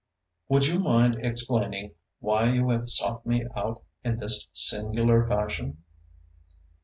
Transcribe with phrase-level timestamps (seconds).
[0.49, 1.91] Would you mind explaining
[2.21, 5.77] why you have sought me out in this singular fashion?"